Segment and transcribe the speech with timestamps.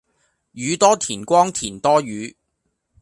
[0.53, 2.35] 宇多田光田多雨